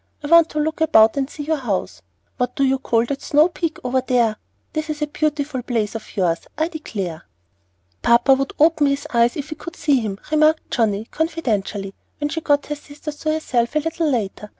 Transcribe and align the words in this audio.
I 0.23 0.27
want 0.29 0.49
to 0.49 0.59
look 0.59 0.81
about 0.81 1.15
and 1.15 1.29
see 1.29 1.43
your 1.43 1.57
house. 1.57 2.01
What 2.37 2.55
do 2.55 2.63
you 2.63 2.79
call 2.79 3.05
that 3.05 3.21
snow 3.21 3.49
peak 3.49 3.77
over 3.83 4.01
there? 4.01 4.37
This 4.73 4.89
is 4.89 5.03
a 5.03 5.05
beautiful 5.05 5.61
place 5.61 5.93
of 5.93 6.17
yours, 6.17 6.39
I 6.57 6.69
declare." 6.69 7.25
"Papa 8.01 8.33
would 8.33 8.53
open 8.57 8.87
his 8.87 9.05
eyes 9.13 9.37
if 9.37 9.49
he 9.49 9.55
could 9.55 9.75
see 9.75 9.99
him," 9.99 10.17
remarked 10.31 10.71
Johnnie, 10.71 11.05
confidentially, 11.05 11.93
when 12.17 12.29
she 12.29 12.41
got 12.41 12.65
her 12.65 12.75
sisters 12.75 13.17
to 13.17 13.31
herself 13.33 13.75
a 13.75 13.79
little 13.79 14.09
later. 14.09 14.49